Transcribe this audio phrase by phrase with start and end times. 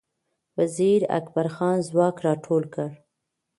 [0.57, 2.89] وزیر اکبرخان ځواک را ټول کړ